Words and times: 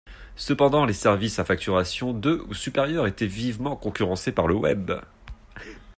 Cependant 0.35 0.83
les 0.85 0.93
services 0.93 1.37
à 1.37 1.45
facturation 1.45 2.11
de 2.11 2.43
ou 2.49 2.55
supérieur 2.55 3.05
étaient 3.05 3.27
vivement 3.27 3.75
concurrencés 3.75 4.31
par 4.31 4.47
le 4.47 4.55
Web. 4.55 4.93